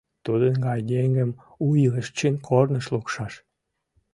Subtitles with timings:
[0.25, 1.31] Тудын гай еҥым
[1.65, 3.33] у илыш чын корныш лукшаш.